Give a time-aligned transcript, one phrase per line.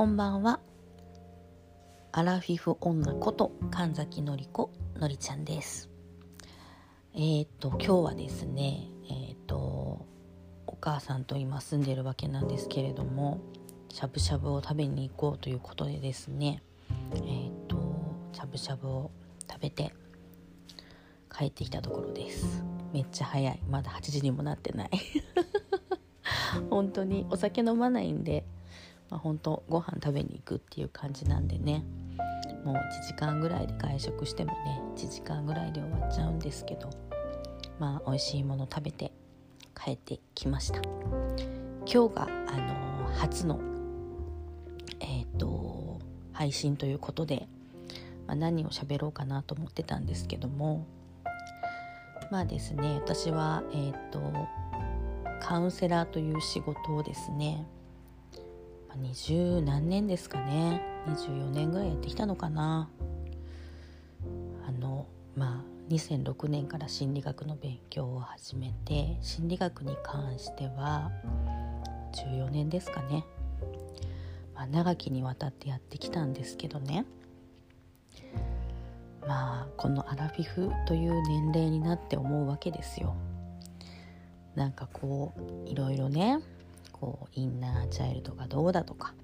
[0.00, 0.60] こんばんは。
[2.10, 5.90] アラフィフ女こと神崎のりこのりちゃんです。
[7.14, 10.06] えっ、と今日はですねえっ、と
[10.66, 13.42] お母さんと今住んでるわけなんですけれども
[13.90, 16.62] しゃぶしゃぶを食べに行こうということでですね
[17.16, 17.76] えっ、と
[18.32, 19.10] しゃぶしゃぶを
[19.50, 19.92] 食べて
[21.30, 22.64] 帰ってきたところです。
[22.94, 23.60] めっちゃ早い。
[23.68, 24.90] まだ8時にもなってない。
[26.70, 28.46] 本当にお酒飲まないんで
[29.10, 31.84] まあ、本当ご飯食べに行くっていう感じなんでね。
[32.64, 36.90] もう1時間ぐらいで外食してもね1時間ぐらいで終わっちゃうんですけど。
[37.78, 39.10] まあ美味しいもの食べて
[39.74, 40.80] 帰ってきました。
[41.86, 43.58] 今日があのー、初の
[45.00, 45.98] えっ、ー、と
[46.32, 47.48] 配信ということで、
[48.26, 50.86] まあ、何を喋ろうかなと思ってたんですけども。
[52.30, 54.20] まあですね私はえっ、ー、と
[55.40, 57.66] カウンセラーという仕事をですね
[58.96, 60.82] 二十何年ですかね。
[61.06, 62.90] 24年ぐらいやってきたのかな。
[64.66, 71.10] あのまあ2006年から心理学の勉強を始めて心理学に関しては
[72.12, 73.24] 14年ですかね、
[74.54, 77.06] まあ、長きにわたってやってきたんですけどね。
[79.26, 83.14] まあこのアラフィフという年齢になって思うわけですよ。
[84.54, 85.32] なんかこ
[85.66, 86.40] ういろいろね
[87.00, 89.14] こうインナーチャイルドがどうだとか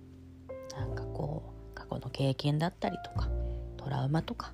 [0.76, 3.28] なんかこう過去の経験だったりとか
[3.76, 4.52] トラウマとか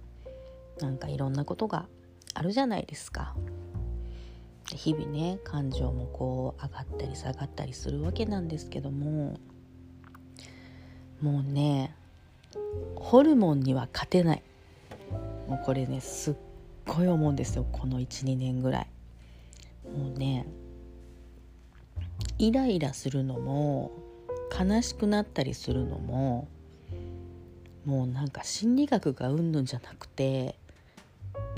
[0.81, 1.87] なんかいろんなことが
[2.34, 3.34] あるじゃないですか。
[4.75, 9.39] 日々ね感情もこう上がったり下がったりするわけなんですけども
[11.20, 11.95] もうね
[12.97, 14.43] ホルモンには勝てない。
[15.48, 16.34] もうこれねすっ
[16.87, 17.67] ごい思うんですよ。
[17.70, 18.87] この12年ぐらい。
[19.97, 20.47] もうね
[22.42, 23.92] イライラするのも
[24.50, 26.48] 悲しくなったりするのも
[27.84, 30.56] もうなんか心理学がうんぬんじゃなくて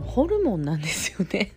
[0.03, 1.53] ホルモンなんですよね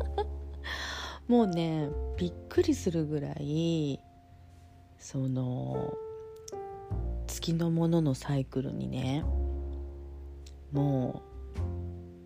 [1.26, 1.88] もうね
[2.18, 3.98] びっくりするぐらい
[4.98, 5.96] その
[7.26, 9.24] 月のもののサイクルにね
[10.70, 11.22] も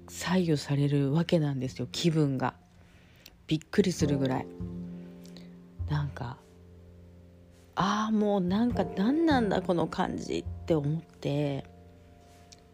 [0.09, 2.55] う左右されるわけなんですよ気分が
[3.47, 4.47] びっくりするぐらい。
[5.89, 6.39] なんか
[7.75, 11.65] ああもうなんか何なんだこの感じって思って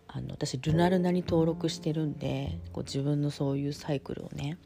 [0.08, 4.58] あの私ルナルナに登録してるんでこう自分のそういうサイクルをね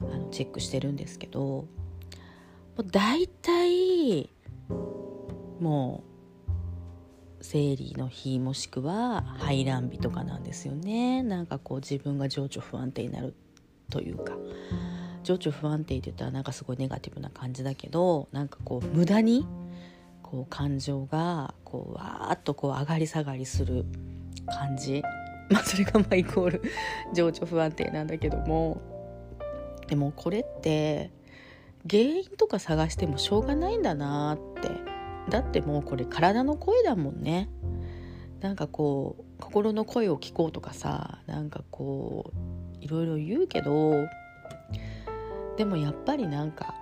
[0.00, 1.66] あのチェックしてるんですけども
[2.78, 4.30] う大体
[5.60, 6.10] もう
[7.42, 11.22] 生理の日もしくは排卵日とかなんですよね。
[11.22, 13.34] なんかこう自分が情緒不安定になる
[13.90, 14.36] というか。
[15.22, 19.46] 情緒不安定って言ったらなんかすごいネガティブな感じだけどなんかこう無駄に
[20.22, 23.84] こう感情がこうわーっとこう上がり下がりする
[24.46, 25.02] 感じ。
[25.50, 26.62] まあそれがまあイコール
[27.12, 28.80] 情緒不安定なんだけども。
[29.88, 31.10] でもこれって
[31.90, 34.68] 原因とか探してもしょうがないんだなって。
[35.28, 37.48] だってもうこれ体の声だもんね。
[38.40, 44.06] なんかこう心の声を聞こうとかさなんかこういろいろ言うけど
[45.60, 46.74] でもやっぱりなんか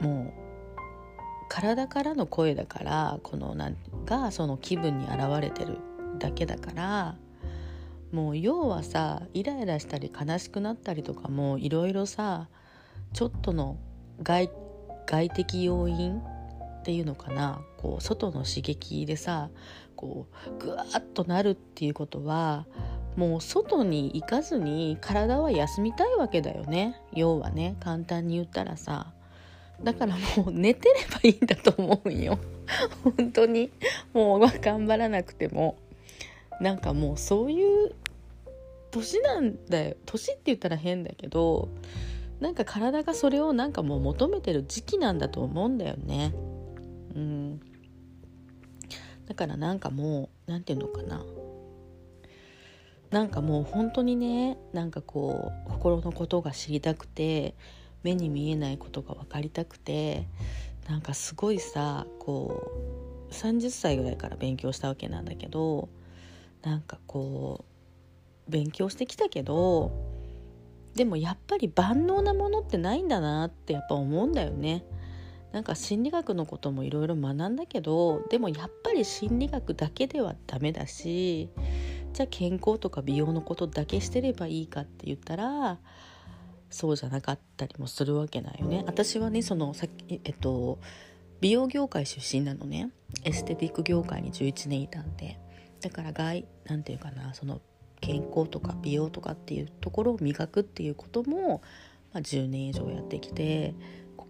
[0.00, 0.32] もう
[1.48, 3.76] 体からの声だからこのなん
[4.06, 5.78] がその気分に表れてる
[6.20, 7.16] だけだから
[8.12, 12.46] もう要はさイライラしたり悲しくなったりとかもいろいろさ
[13.12, 13.76] ちょっとの
[14.22, 14.50] 外
[15.30, 16.22] 的要因
[16.84, 17.62] っていうのかな？
[17.78, 19.48] こう外の刺激でさ
[19.96, 22.66] こうぐわっとなるっていうことは
[23.16, 27.00] もう外に行かずに体は休みたいわけだよね。
[27.14, 29.14] 要はね簡単に言ったらさ。
[29.82, 32.38] だからもう寝てればいいんだと思うんよ。
[33.02, 33.70] 本当に。
[34.12, 35.78] もう頑張らなくても。
[36.60, 37.94] なんかもうそういう
[38.90, 39.96] 年なんだよ。
[40.04, 41.70] 年って言ったら変だけど
[42.40, 46.34] なんか体がそれをなんかもう求めてる時期なんだと思うんだよね。
[47.14, 47.60] うん
[49.26, 51.24] だからなんかもう何て言うのかな
[53.10, 57.54] なんかもう本当にねなんかこう心のことが知りたくて
[58.02, 60.26] 目に見えないことが分かりたくて
[60.88, 62.70] なんかすごいさこ
[63.30, 65.88] う30歳ぐらいから勉強したわけなんだけど
[66.62, 67.64] なんかこ
[68.48, 69.92] う勉強してきたけど
[70.94, 74.84] でもやっぱり万能なものってないんだなってやっぱ思うんだよね。
[75.54, 81.48] なんか心理学のこともいろいろ学んだけどでもやっぱり心理学だけではダメだし
[82.12, 85.78] じゃあ健康とか美容のことだけしてればいいかって言ったら
[86.70, 88.82] そうじゃなかったりもするわけないよね。
[88.84, 90.80] 私はねそのさっきえっと
[91.40, 92.90] 美容業界出身なのね
[93.22, 95.38] エステティック業界に11年いたんで
[95.80, 97.60] だから外なんていうかなその
[98.00, 101.62] 健康とか美容とかっていうところを磨くっていうことも、
[102.12, 103.74] まあ、10年以上やってきて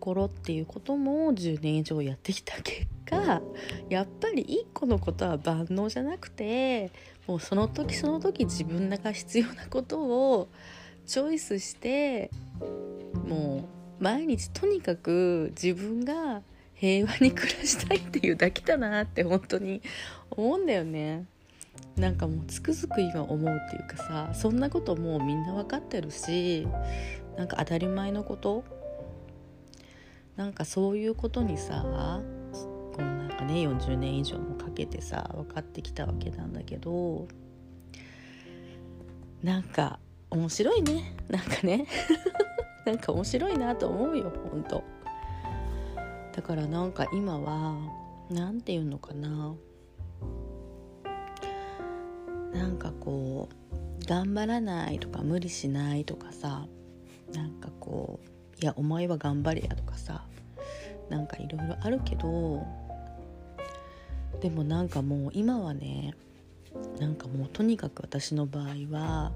[0.05, 3.41] 心っていうことも10年以上やってきた結果
[3.89, 6.91] やっぱり1個のことは万能じゃなくて
[7.27, 10.49] もうその時その時自分らが必要なことを
[11.07, 12.31] チョイスして
[13.27, 13.65] も
[14.01, 16.43] う毎日とにかく自分が
[16.75, 19.81] 平和に暮らしたいっていうだけだなって本当に
[20.31, 21.25] 思うんだよね。
[21.97, 26.69] なんかもうつくづく今思うっていうかさそんなこともうみんな分かってるし
[27.37, 28.65] なんか当たり前のこと
[30.37, 32.21] なんかそういうことにさ
[32.93, 37.29] このなんかね40年以上もかけてさ分かってきたわけなんだけど
[39.43, 39.99] なんか
[40.31, 41.15] 面白いね。
[41.29, 41.87] なんかね。
[42.85, 44.83] なんか面白いなと思うよほんと。
[46.35, 47.77] だからなんか今は
[48.31, 49.55] 何て言うのかな。
[52.53, 56.67] なんかこう頑張らないとか無理しないとかさ
[57.33, 58.34] なんかこう
[58.65, 60.25] いやお前は頑張れやとかさ
[61.11, 62.67] なんかいろいろあるけど
[64.41, 66.15] でもなんかもう今はね
[66.99, 69.33] なんかもうとにかく私の場合は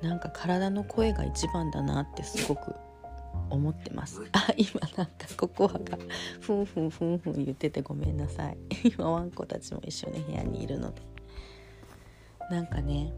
[0.00, 2.74] なんか体の声が一番だなってすごく
[3.50, 4.22] 思ってます。
[4.32, 5.98] あ今なんかココアが
[6.40, 8.56] ふんふんふんふん言っててごめんなさい。
[8.96, 11.02] 今ワンコたちも一緒に部屋にいるので。
[12.50, 13.12] なんかね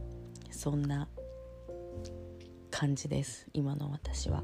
[0.51, 1.07] そんな
[2.73, 4.43] 感じです今の私は。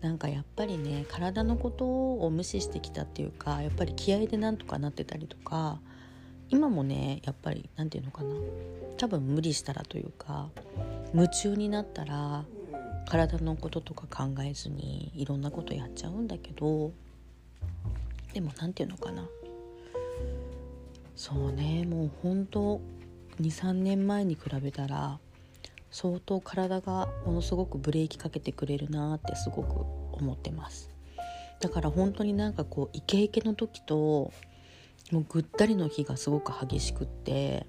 [0.00, 5.80] なんかやっぱりね体のことを無視してきたっていうかやっぱり気合でなんとかなってたりとか
[6.48, 8.34] 今もねやっぱり何て言うのかな
[8.96, 10.48] 多分無理したらというか
[11.14, 12.44] 夢中になったら
[13.08, 16.92] 体のこととか考えずにいろんなことやっちゃうんだけど
[18.32, 19.28] でも何て言うのかな
[21.16, 22.80] そうねもうほんと
[23.40, 25.18] 23年前に比べたら
[25.90, 30.90] 相当体がものすごくブレーキかけてくれるなってすごく思ってます。
[31.60, 34.32] だから本当になんかこうイケイケの時と
[35.12, 37.66] もうぐったりの日がすごく激しくって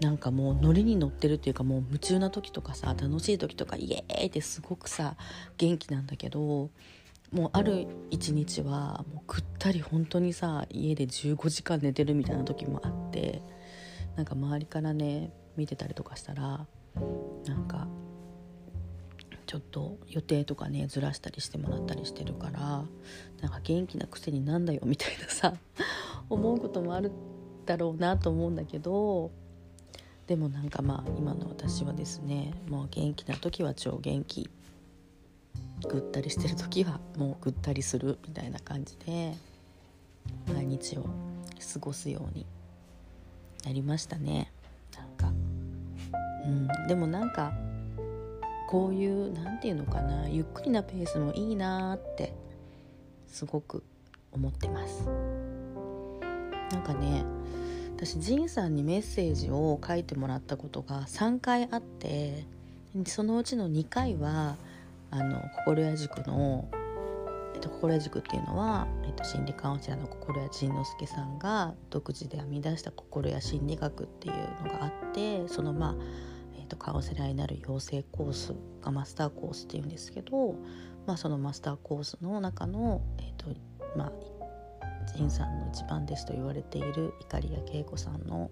[0.00, 5.16] なんかもうノリに乗ってるっていうかもう夢中な時とかさ楽しい時とかイエーイってすごくさ
[5.56, 6.70] 元気なんだけど
[7.32, 13.42] もうある一日はもうぐったり本当にさ家で15時間寝てるみたいな時もあって
[14.16, 16.66] なんか周りからね見てたりとかしたら
[17.46, 17.86] なんか
[19.46, 22.84] ちょっと予定とかねずらしたりしてもらったりしてるから
[23.40, 25.54] なんか元気なくせになんだよみたいなさ
[26.28, 27.12] 思うこともある
[27.64, 29.30] だろうなと思うんだけど
[30.26, 34.50] でもなんかまあ今の私はですねもう元気な時は超元気。
[35.86, 39.34] ぐったりしてる時はもうぐったりするみたいな感じで
[40.52, 41.04] 毎日を
[41.72, 42.46] 過ごすように
[43.64, 44.50] なりましたね。
[46.48, 47.52] うん、でもなんか
[48.68, 52.34] こういう何て言うのかなゆっくりなペースもいいなって
[53.26, 53.82] すごく
[54.32, 55.06] 思ってます。
[56.72, 57.24] なんかね
[57.96, 62.44] 私ジンさんにメッセージを書いてもらったことが3回あって
[63.06, 64.56] そのうちの2回は
[65.10, 66.68] あの心屋塾の
[67.54, 74.34] えっと、心屋塾っていうのは、えっと、心理カウンセラーの心屋仁之助さんが独自で編み出した心屋心理学っていう
[74.64, 75.94] のがあってそのまあ
[76.68, 80.54] とカウンセラーになる養成コースがマスターコースっていうんですけど、
[81.06, 83.46] まあ、そのマスターコースの中の、えーと
[83.96, 84.12] まあ、
[85.16, 88.50] 仁さんの一番弟子と言われている碇谷恵子さんの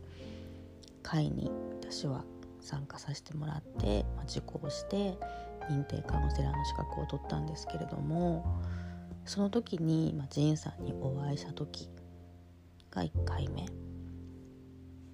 [1.03, 2.25] 会に私は
[2.61, 5.17] 参加させてもらって、まあ、受講して
[5.71, 8.61] 認定カウンセラーの資格を取ったんですけれども
[9.25, 11.89] その時に、まあ、ジンさんにお会いした時
[12.91, 13.67] が1回目。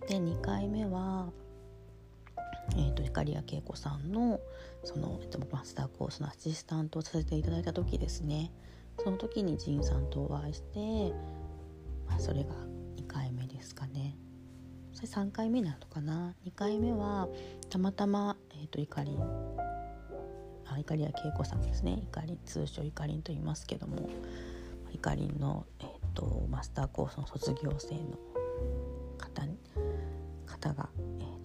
[0.08, 1.30] で2回目は
[2.76, 4.40] えーと、光谷恵子さんの
[4.84, 8.52] その、えーと、マスターコースのアシスタントをさせていただいた時ですね。
[9.02, 11.12] その時にジンさんとお会いして、
[12.06, 12.50] まあ、それが
[12.96, 14.16] 2回目ですかね。
[14.92, 17.28] それ3回目なのかな？2回目は
[17.70, 19.16] たまたま、えーと、いかり
[20.66, 22.00] あいかりや恵子さんですね。
[22.02, 24.08] いかり通称いかりんと言いますけども
[24.92, 28.00] いかりんの、えー、とマスターコースの卒業生の
[29.18, 29.42] 方
[30.46, 30.88] 方が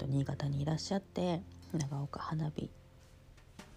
[0.08, 1.42] 新潟にいらっしゃって
[1.74, 2.70] 長岡花火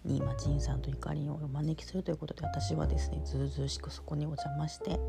[0.05, 4.99] に今仁さんとゆかりんをお招きするということで私はですねずうずうしくそこにお邪魔して過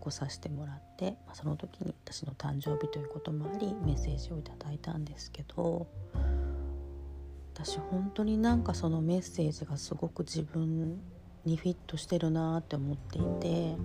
[0.00, 5.86] ごさせてもらって、まあ、その時に私の誕生日ということもありメッセージをいただいたんですけど
[7.54, 11.00] 私本当になんかそのメッセージがすごく自分
[11.44, 13.76] にフィットしてるなって思っていて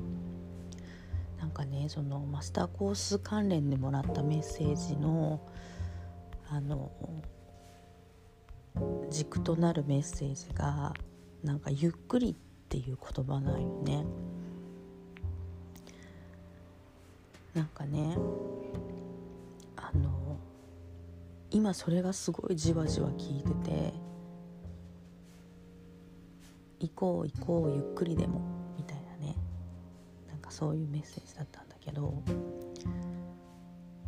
[1.39, 5.39] なんかねそのマスターコース関連でもらったメッセージの
[6.51, 6.91] あの
[9.09, 10.93] 軸となるメッセージが
[11.43, 12.35] なんかゆっくりっ
[12.69, 14.05] ていう言葉なんよね。
[17.53, 18.15] なんかね
[19.75, 20.37] あの
[21.51, 23.93] 今それがすごいじわじわ聞いてて
[26.79, 28.41] 行こう行こうゆっくりでも
[28.77, 29.35] みたいなね
[30.27, 32.23] なんかそういうメッセージだったんだけど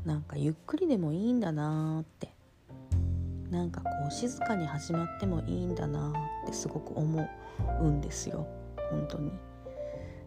[0.05, 2.30] なんかゆっくりでもいいんだなーって
[3.51, 6.13] なんかこう静かに始まってもいいんだな
[6.45, 7.29] ってすごく思
[7.81, 8.47] うんですよ。
[8.89, 9.31] 本当に。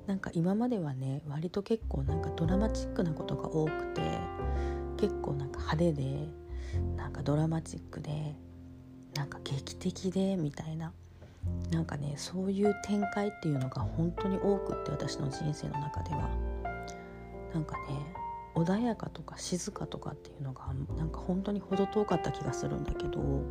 [0.07, 4.03] なんか今まではね割と結構なんかドラマチックなことが多くて
[4.99, 6.29] 結構なんか派手で
[6.97, 8.37] なんかドラマチックで
[9.15, 10.93] なんか劇的でみたいな。
[11.71, 16.31] なんかねそういう展開っていうのが本当に多くって私の人生の中では。
[17.53, 18.24] なんかね
[18.55, 23.45] 穏やかとか静かとかっていうのがなんか本当に程遠かった気がするんだけど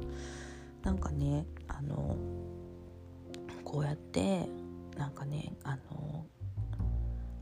[0.82, 2.18] なんかねあの
[3.64, 4.48] こうやって
[4.98, 6.26] なんかねあの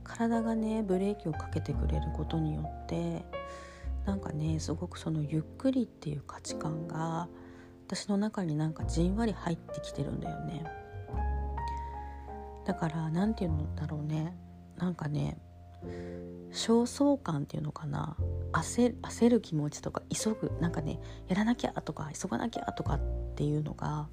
[0.04, 3.26] 体がねブレーキをかけてくれることによって
[4.06, 7.28] なんかねすごくそのゆっくりっていう価値観が
[7.88, 10.64] 私の中になんかじんわり入ってきてるんだよね。
[12.66, 14.36] だから何て言うんだろうね。
[14.78, 15.38] なんかね
[16.52, 18.16] 焦燥感っていうのかな？
[18.52, 20.52] 焦焦る気持ちとか急ぐ。
[20.60, 23.00] なんかねやらなきゃとか急がなきゃとかっ
[23.36, 24.08] ていうのが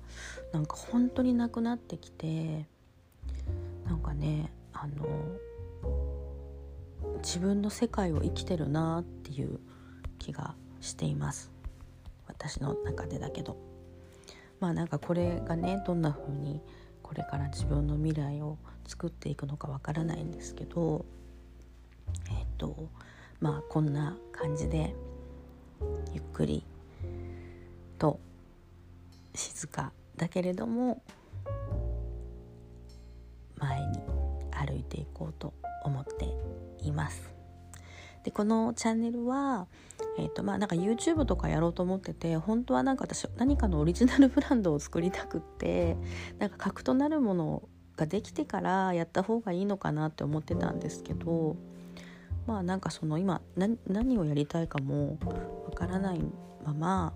[0.52, 2.66] なんか本当になくなってきて
[3.86, 5.06] なんかねあの
[7.22, 9.58] 自分の世界を生きてるなっていう
[10.18, 11.50] 気がしています。
[12.26, 13.56] 私の中でだけど。
[14.60, 16.60] まあなんかこれがねどんな風に
[17.00, 18.58] これから自分の未来を
[18.88, 21.06] 作っていくのかわからないんですけど
[22.30, 22.88] えっ、と
[23.40, 24.94] まあこんな感じで
[26.12, 26.64] ゆっくり
[27.98, 28.18] と
[29.34, 31.02] 静かだけれども
[33.56, 33.98] 前に
[34.50, 36.28] 歩いていこうと思って
[36.84, 37.38] います。
[38.24, 39.68] でこのチャンネルは、
[40.18, 45.96] えーとまあ、なんか YouTube とかやろうと思ってて本当はなんか私何かのオリジナルブランドを作りたくって
[46.38, 51.56] なんか核となるものができてからやった方がいいのかなって思ってたんですけど
[52.48, 55.18] まあなんかその今何をやりたいかも
[55.66, 56.20] わからない
[56.64, 57.12] まま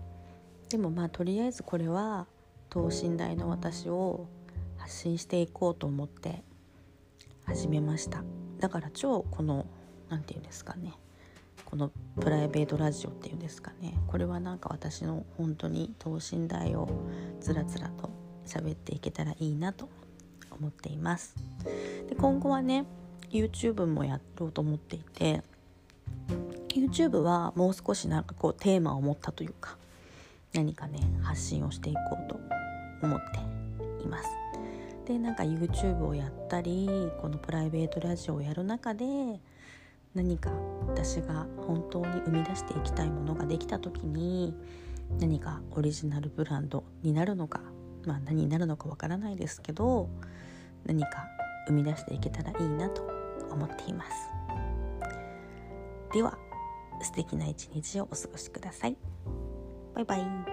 [0.69, 2.27] でもまあとりあえずこれは
[2.69, 4.29] 等身大の私を
[4.77, 6.45] 発信していこうと思って
[7.47, 8.23] 始めました。
[8.59, 9.65] だから超この
[10.11, 10.93] 何て言うんですかね
[11.65, 16.89] このプライベートラジオっていうんですかねこれはなんか私の本当に等身大を
[17.41, 18.11] つらつらと
[18.45, 19.89] 喋っていけたらいいなと
[20.51, 21.35] 思っています。
[22.09, 22.85] で今後はね
[23.33, 25.43] YouTube もやろうと思っていて
[26.69, 29.77] YouTube はもう少しなんかこうテーマを持ったというか
[30.53, 32.39] 何かね発信をしていこうと
[33.03, 33.21] 思っ
[33.99, 34.29] ています。
[35.07, 36.89] でなんか YouTube をやったり
[37.21, 39.05] このプライベートラジオをやる中で
[40.15, 40.51] 何か
[40.87, 44.55] 私が本当に生み出していきたいものができた時に
[45.19, 47.61] 何かオリジナルブランドになるのか
[48.07, 50.09] まあ何になるのかわからないですけど
[50.85, 51.27] 何か
[51.67, 53.22] 生み出していけたらいいなと
[53.53, 54.29] 思っています。
[56.13, 56.37] では
[57.01, 58.97] 素敵な一日をお過ごしください。
[59.95, 60.52] バイバイ。